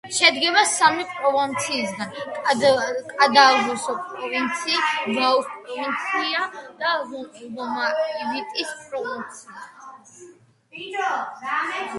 შედგება 0.17 0.61
სამი 0.67 1.03
პროვინციისგან: 1.09 2.13
კანდავუს 2.47 3.83
პროვინცია, 3.91 4.79
ლაუს 5.19 5.51
პროვინცია 5.69 6.41
და 6.81 6.95
ლომაივიტის 7.13 8.75
პროვინცია. 8.89 9.63